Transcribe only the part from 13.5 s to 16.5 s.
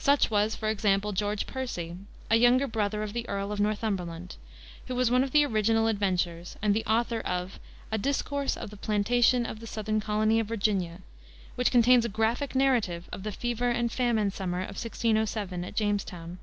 and famine summer of 1607 at Jamestown.